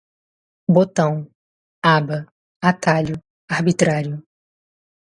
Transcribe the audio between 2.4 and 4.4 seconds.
atalho, arbitrário